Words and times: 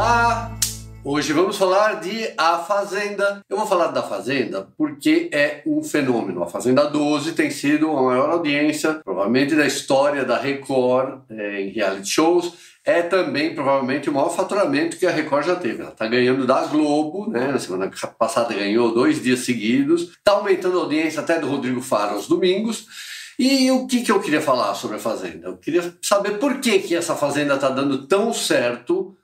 Olá! 0.00 0.58
Hoje 1.04 1.34
vamos 1.34 1.58
falar 1.58 2.00
de 2.00 2.32
A 2.38 2.56
Fazenda. 2.56 3.42
Eu 3.46 3.58
vou 3.58 3.66
falar 3.66 3.88
da 3.88 4.02
Fazenda 4.02 4.66
porque 4.74 5.28
é 5.30 5.60
um 5.66 5.84
fenômeno. 5.84 6.42
A 6.42 6.46
Fazenda 6.46 6.86
12 6.86 7.32
tem 7.32 7.50
sido 7.50 7.90
a 7.90 8.02
maior 8.02 8.30
audiência, 8.30 8.94
provavelmente, 9.04 9.54
da 9.54 9.66
história 9.66 10.24
da 10.24 10.38
Record 10.38 11.20
é, 11.28 11.60
em 11.60 11.68
reality 11.68 12.08
shows. 12.08 12.54
É 12.82 13.02
também, 13.02 13.54
provavelmente, 13.54 14.08
o 14.08 14.14
maior 14.14 14.30
faturamento 14.30 14.96
que 14.96 15.04
a 15.04 15.10
Record 15.10 15.44
já 15.44 15.56
teve. 15.56 15.82
Ela 15.82 15.90
está 15.90 16.06
ganhando 16.06 16.46
da 16.46 16.64
Globo, 16.64 17.30
né? 17.30 17.48
Na 17.48 17.58
semana 17.58 17.90
passada 18.18 18.54
ganhou 18.54 18.94
dois 18.94 19.22
dias 19.22 19.40
seguidos. 19.40 20.12
Está 20.16 20.32
aumentando 20.32 20.78
a 20.78 20.82
audiência 20.84 21.20
até 21.20 21.38
do 21.38 21.46
Rodrigo 21.46 21.82
Faro 21.82 22.14
aos 22.14 22.26
domingos. 22.26 22.86
E 23.38 23.70
o 23.70 23.86
que, 23.86 24.00
que 24.02 24.10
eu 24.10 24.20
queria 24.20 24.40
falar 24.40 24.74
sobre 24.74 24.96
a 24.96 25.00
Fazenda? 25.00 25.48
Eu 25.48 25.58
queria 25.58 25.94
saber 26.00 26.38
por 26.38 26.58
que, 26.58 26.78
que 26.78 26.96
essa 26.96 27.14
Fazenda 27.14 27.56
está 27.56 27.68
dando 27.68 28.06
tão 28.06 28.32
certo 28.32 29.14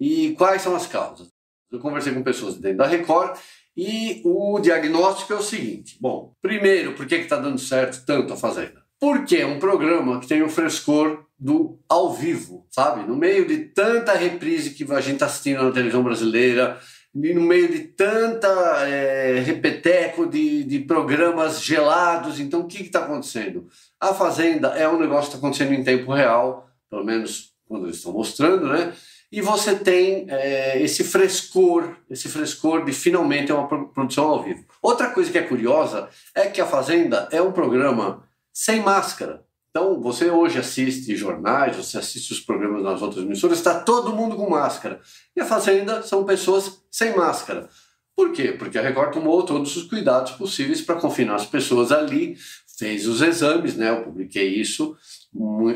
e 0.00 0.32
quais 0.32 0.62
são 0.62 0.74
as 0.74 0.86
causas? 0.86 1.28
Eu 1.70 1.80
conversei 1.80 2.12
com 2.12 2.22
pessoas 2.22 2.56
dentro 2.56 2.78
da 2.78 2.86
Record 2.86 3.38
e 3.76 4.22
o 4.24 4.58
diagnóstico 4.58 5.32
é 5.32 5.36
o 5.36 5.42
seguinte: 5.42 5.96
bom, 6.00 6.32
primeiro, 6.40 6.94
por 6.94 7.06
que 7.06 7.16
está 7.16 7.36
dando 7.36 7.58
certo 7.58 8.04
tanto 8.06 8.32
a 8.32 8.36
Fazenda? 8.36 8.84
Porque 8.98 9.36
é 9.36 9.46
um 9.46 9.58
programa 9.58 10.20
que 10.20 10.26
tem 10.26 10.42
o 10.42 10.48
frescor 10.48 11.24
do 11.38 11.78
ao 11.88 12.14
vivo, 12.14 12.66
sabe? 12.70 13.06
No 13.06 13.14
meio 13.14 13.46
de 13.46 13.58
tanta 13.58 14.14
reprise 14.14 14.70
que 14.70 14.90
a 14.90 15.00
gente 15.00 15.14
está 15.14 15.26
assistindo 15.26 15.62
na 15.62 15.70
televisão 15.70 16.02
brasileira, 16.02 16.80
e 17.14 17.32
no 17.32 17.42
meio 17.42 17.68
de 17.68 17.80
tanta 17.80 18.48
é, 18.86 19.40
repeteco 19.40 20.26
de, 20.26 20.64
de 20.64 20.80
programas 20.80 21.62
gelados. 21.62 22.38
Então, 22.38 22.60
o 22.60 22.66
que 22.66 22.82
está 22.82 23.00
acontecendo? 23.00 23.68
A 23.98 24.12
Fazenda 24.12 24.68
é 24.68 24.88
um 24.88 24.98
negócio 24.98 25.30
que 25.30 25.36
está 25.36 25.38
acontecendo 25.38 25.72
em 25.72 25.84
tempo 25.84 26.12
real, 26.12 26.68
pelo 26.90 27.04
menos 27.04 27.54
quando 27.66 27.86
eles 27.86 27.96
estão 27.96 28.12
mostrando, 28.12 28.68
né? 28.68 28.92
E 29.30 29.40
você 29.40 29.74
tem 29.74 30.26
é, 30.28 30.80
esse 30.80 31.02
frescor, 31.02 31.96
esse 32.08 32.28
frescor 32.28 32.84
de 32.84 32.92
finalmente 32.92 33.52
uma 33.52 33.66
produção 33.66 34.24
ao 34.28 34.42
vivo. 34.42 34.64
Outra 34.80 35.10
coisa 35.10 35.30
que 35.30 35.38
é 35.38 35.42
curiosa 35.42 36.08
é 36.34 36.46
que 36.46 36.60
a 36.60 36.66
Fazenda 36.66 37.28
é 37.32 37.42
um 37.42 37.52
programa 37.52 38.24
sem 38.52 38.80
máscara. 38.80 39.44
Então, 39.70 40.00
você 40.00 40.30
hoje 40.30 40.58
assiste 40.58 41.14
jornais, 41.14 41.76
você 41.76 41.98
assiste 41.98 42.32
os 42.32 42.40
programas 42.40 42.82
nas 42.82 43.02
outras 43.02 43.24
emissoras, 43.24 43.58
está 43.58 43.80
todo 43.80 44.14
mundo 44.14 44.34
com 44.34 44.48
máscara. 44.48 45.00
E 45.36 45.40
a 45.40 45.44
Fazenda 45.44 46.02
são 46.02 46.24
pessoas 46.24 46.80
sem 46.90 47.14
máscara. 47.14 47.68
Por 48.16 48.32
quê? 48.32 48.52
Porque 48.52 48.78
a 48.78 48.82
Record 48.82 49.12
tomou 49.12 49.42
todos 49.42 49.76
os 49.76 49.82
cuidados 49.82 50.32
possíveis 50.32 50.80
para 50.80 50.94
confinar 50.98 51.34
as 51.34 51.44
pessoas 51.44 51.92
ali, 51.92 52.38
fez 52.78 53.06
os 53.06 53.20
exames, 53.20 53.76
né? 53.76 53.90
Eu 53.90 54.04
publiquei 54.04 54.48
isso 54.48 54.96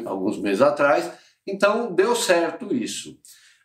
alguns 0.07 0.39
meses 0.39 0.63
atrás. 0.63 1.11
Então, 1.47 1.93
deu 1.93 2.15
certo 2.15 2.75
isso. 2.75 3.19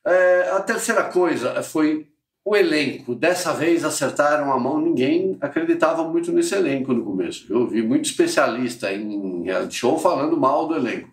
É, 0.05 0.51
a 0.51 0.61
terceira 0.61 1.03
coisa 1.05 1.61
foi 1.63 2.07
o 2.45 2.55
elenco. 2.55 3.15
Dessa 3.15 3.53
vez 3.53 3.83
acertaram 3.83 4.53
a 4.53 4.59
mão, 4.59 4.79
ninguém 4.79 5.35
acreditava 5.41 6.03
muito 6.07 6.31
nesse 6.31 6.53
elenco 6.53 6.93
no 6.93 7.03
começo. 7.03 7.51
Eu 7.51 7.67
vi 7.67 7.81
muito 7.81 8.05
especialista 8.05 8.93
em 8.93 9.45
show 9.71 9.97
falando 9.97 10.37
mal 10.37 10.67
do 10.67 10.75
elenco. 10.75 11.09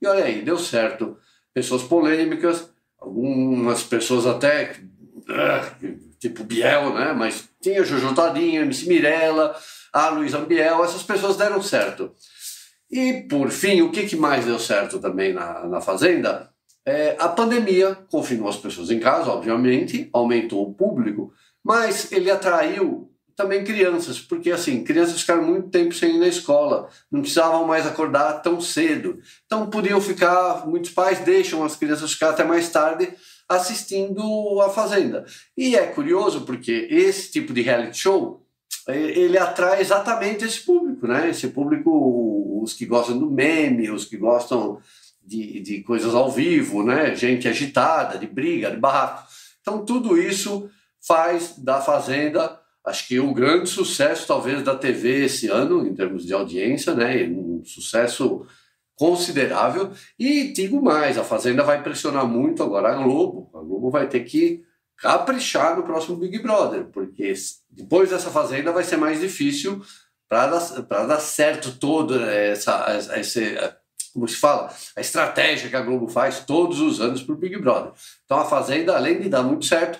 E 0.00 0.06
olha 0.06 0.24
aí, 0.24 0.42
deu 0.42 0.58
certo. 0.58 1.18
Pessoas 1.52 1.82
polêmicas, 1.82 2.70
algumas 2.98 3.82
pessoas 3.82 4.26
até 4.26 4.74
ah, 5.28 5.70
tipo 6.18 6.44
Biel, 6.44 6.94
né? 6.94 7.12
Mas 7.12 7.48
tinha 7.60 7.84
Jojo 7.84 8.14
Todinho, 8.14 8.62
MC 8.62 8.88
Mirella, 8.88 9.54
a 9.92 10.08
Luísa 10.08 10.38
Biel, 10.38 10.82
essas 10.82 11.02
pessoas 11.02 11.36
deram 11.36 11.60
certo. 11.60 12.12
E 12.90 13.22
por 13.28 13.50
fim, 13.50 13.82
o 13.82 13.90
que, 13.90 14.06
que 14.06 14.16
mais 14.16 14.44
deu 14.44 14.58
certo 14.58 14.98
também 14.98 15.32
na, 15.32 15.66
na 15.66 15.80
Fazenda? 15.80 16.50
É, 16.84 17.14
a 17.18 17.28
pandemia 17.28 17.96
confinou 18.10 18.48
as 18.48 18.56
pessoas 18.56 18.90
em 18.90 18.98
casa, 18.98 19.30
obviamente, 19.30 20.08
aumentou 20.12 20.66
o 20.66 20.74
público, 20.74 21.32
mas 21.62 22.10
ele 22.10 22.30
atraiu 22.30 23.10
também 23.36 23.64
crianças, 23.64 24.18
porque 24.18 24.50
assim, 24.50 24.84
crianças 24.84 25.20
ficaram 25.20 25.42
muito 25.42 25.70
tempo 25.70 25.94
sem 25.94 26.16
ir 26.16 26.18
na 26.18 26.28
escola, 26.28 26.88
não 27.10 27.20
precisavam 27.20 27.66
mais 27.66 27.86
acordar 27.86 28.42
tão 28.42 28.60
cedo. 28.60 29.18
Então 29.46 29.70
podiam 29.70 30.00
ficar, 30.00 30.66
muitos 30.66 30.90
pais 30.90 31.20
deixam 31.20 31.64
as 31.64 31.76
crianças 31.76 32.12
ficar 32.12 32.30
até 32.30 32.44
mais 32.44 32.68
tarde 32.70 33.12
assistindo 33.48 34.60
a 34.60 34.68
Fazenda. 34.68 35.24
E 35.56 35.74
é 35.74 35.86
curioso 35.86 36.42
porque 36.42 36.88
esse 36.90 37.32
tipo 37.32 37.52
de 37.52 37.62
reality 37.62 37.98
show 37.98 38.46
ele 38.88 39.38
atrai 39.38 39.80
exatamente 39.80 40.44
esse 40.44 40.60
público, 40.60 41.06
né? 41.06 41.30
Esse 41.30 41.48
público, 41.48 42.60
os 42.62 42.72
que 42.74 42.86
gostam 42.86 43.18
do 43.18 43.30
meme, 43.30 43.90
os 43.90 44.04
que 44.04 44.16
gostam 44.16 44.80
de, 45.24 45.60
de 45.60 45.82
coisas 45.82 46.14
ao 46.14 46.30
vivo, 46.30 46.82
né? 46.82 47.14
gente 47.14 47.46
agitada, 47.46 48.18
de 48.18 48.26
briga, 48.26 48.70
de 48.70 48.76
barraco. 48.76 49.28
Então, 49.60 49.84
tudo 49.84 50.18
isso 50.18 50.68
faz 51.00 51.56
da 51.58 51.80
Fazenda, 51.80 52.58
acho 52.84 53.06
que 53.06 53.20
o 53.20 53.32
grande 53.32 53.68
sucesso, 53.68 54.26
talvez, 54.26 54.62
da 54.62 54.74
TV 54.74 55.24
esse 55.24 55.48
ano, 55.48 55.86
em 55.86 55.94
termos 55.94 56.26
de 56.26 56.32
audiência, 56.32 56.94
né? 56.94 57.24
um 57.28 57.62
sucesso 57.64 58.44
considerável. 58.96 59.90
E 60.18 60.52
digo 60.52 60.82
mais: 60.82 61.16
a 61.16 61.24
Fazenda 61.24 61.62
vai 61.62 61.82
pressionar 61.82 62.26
muito 62.26 62.62
agora 62.62 62.90
a 62.90 63.02
Globo. 63.02 63.50
A 63.54 63.62
Globo 63.62 63.90
vai 63.90 64.08
ter 64.08 64.20
que 64.20 64.64
caprichar 65.00 65.76
no 65.76 65.82
próximo 65.82 66.16
Big 66.16 66.38
Brother, 66.38 66.84
porque 66.84 67.32
depois 67.70 68.10
dessa 68.10 68.30
Fazenda 68.30 68.70
vai 68.70 68.84
ser 68.84 68.98
mais 68.98 69.20
difícil 69.20 69.82
para 70.28 70.46
dar, 70.46 71.06
dar 71.06 71.20
certo 71.20 71.72
todo 71.72 72.22
essa, 72.22 72.84
essa, 73.12 73.76
como 74.12 74.28
se 74.28 74.36
fala, 74.36 74.72
a 74.94 75.00
estratégia 75.00 75.70
que 75.70 75.76
a 75.76 75.80
Globo 75.80 76.06
faz 76.06 76.44
todos 76.44 76.80
os 76.80 77.00
anos 77.00 77.22
para 77.22 77.34
o 77.34 77.38
Big 77.38 77.58
Brother. 77.58 77.92
Então 78.24 78.38
a 78.38 78.44
Fazenda, 78.44 78.94
além 78.94 79.20
de 79.20 79.28
dar 79.28 79.42
muito 79.42 79.64
certo, 79.64 79.98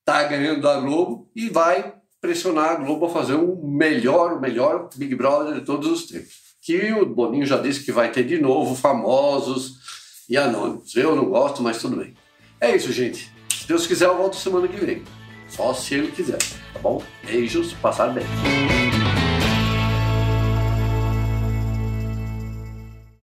está 0.00 0.24
ganhando 0.24 0.60
da 0.60 0.80
Globo 0.80 1.30
e 1.34 1.48
vai 1.48 1.94
pressionar 2.20 2.72
a 2.72 2.74
Globo 2.74 3.06
a 3.06 3.10
fazer 3.10 3.34
o 3.34 3.56
melhor, 3.64 4.34
o 4.34 4.40
melhor 4.40 4.90
Big 4.96 5.14
Brother 5.14 5.54
de 5.54 5.64
todos 5.64 5.88
os 5.88 6.06
tempos. 6.06 6.50
Que 6.60 6.92
o 6.92 7.06
Boninho 7.06 7.46
já 7.46 7.56
disse 7.56 7.84
que 7.84 7.92
vai 7.92 8.10
ter 8.10 8.24
de 8.24 8.38
novo 8.38 8.74
famosos 8.74 10.24
e 10.28 10.36
anônimos. 10.36 10.94
Eu 10.94 11.16
não 11.16 11.26
gosto, 11.26 11.62
mas 11.62 11.80
tudo 11.80 11.96
bem. 11.96 12.14
É 12.60 12.76
isso, 12.76 12.92
gente. 12.92 13.39
Se 13.60 13.68
Deus 13.68 13.86
quiser, 13.86 14.06
eu 14.06 14.16
volto 14.16 14.36
semana 14.36 14.66
que 14.66 14.82
vem. 14.82 15.02
Só 15.46 15.74
se 15.74 15.94
ele 15.94 16.10
quiser, 16.10 16.38
tá 16.72 16.78
bom? 16.80 17.02
Beijos, 17.22 17.74
passar 17.74 18.08
bem. 18.08 18.24